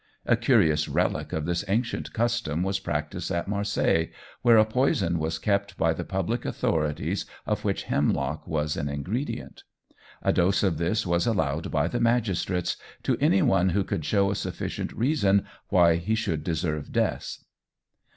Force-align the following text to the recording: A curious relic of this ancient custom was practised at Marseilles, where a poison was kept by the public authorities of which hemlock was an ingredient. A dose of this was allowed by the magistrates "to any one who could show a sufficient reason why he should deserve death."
A 0.25 0.35
curious 0.35 0.89
relic 0.89 1.31
of 1.31 1.45
this 1.45 1.63
ancient 1.67 2.11
custom 2.11 2.63
was 2.63 2.79
practised 2.79 3.29
at 3.29 3.47
Marseilles, 3.47 4.07
where 4.41 4.57
a 4.57 4.65
poison 4.65 5.19
was 5.19 5.37
kept 5.37 5.77
by 5.77 5.93
the 5.93 6.03
public 6.03 6.43
authorities 6.43 7.27
of 7.45 7.63
which 7.63 7.83
hemlock 7.83 8.47
was 8.47 8.75
an 8.77 8.89
ingredient. 8.89 9.61
A 10.23 10.33
dose 10.33 10.63
of 10.63 10.79
this 10.79 11.05
was 11.05 11.27
allowed 11.27 11.69
by 11.69 11.87
the 11.87 11.99
magistrates 11.99 12.77
"to 13.03 13.15
any 13.21 13.43
one 13.43 13.69
who 13.69 13.83
could 13.83 14.03
show 14.03 14.31
a 14.31 14.35
sufficient 14.35 14.91
reason 14.93 15.45
why 15.69 15.97
he 15.97 16.15
should 16.15 16.43
deserve 16.43 16.91
death." 16.91 17.37